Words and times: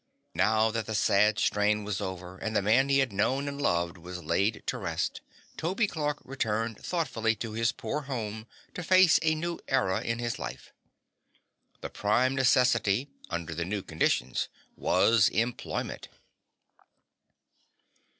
Now 0.33 0.71
that 0.71 0.87
the 0.87 0.95
sad 0.95 1.37
strain 1.37 1.83
was 1.83 2.01
over 2.01 2.39
and 2.39 2.55
the 2.55 2.61
man 2.63 2.89
he 2.89 2.97
had 2.97 3.13
known 3.13 3.47
and 3.47 3.61
loved 3.61 3.99
was 3.99 4.23
laid 4.23 4.63
to 4.65 4.79
rest, 4.79 5.21
Toby 5.57 5.85
Clark 5.85 6.17
returned 6.25 6.83
thoughtfully 6.83 7.35
to 7.35 7.51
his 7.51 7.71
poor 7.71 8.01
home 8.01 8.47
to 8.73 8.81
face 8.83 9.19
a 9.21 9.35
new 9.35 9.59
era 9.67 10.01
in 10.01 10.17
his 10.17 10.39
life. 10.39 10.73
The 11.81 11.91
prime 11.91 12.33
necessity, 12.33 13.09
under 13.29 13.53
the 13.53 13.63
new 13.63 13.83
conditions, 13.83 14.47
was 14.75 15.29
employment. 15.29 16.07